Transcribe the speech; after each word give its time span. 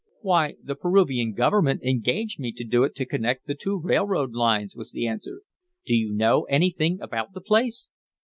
"Why, 0.21 0.55
the 0.63 0.73
Peruvian 0.73 1.33
government 1.33 1.83
engaged 1.83 2.39
me 2.39 2.51
to 2.53 2.63
do 2.63 2.83
it 2.83 2.95
to 2.95 3.05
connect 3.05 3.45
the 3.45 3.53
two 3.53 3.77
railroad 3.79 4.33
lines," 4.33 4.75
was 4.75 4.91
the 4.91 5.05
answer. 5.05 5.43
"Do 5.85 5.93
you 5.95 6.11
know 6.11 6.45
anything 6.45 6.99
about 6.99 7.33
the 7.33 7.41
place?" 7.41 7.87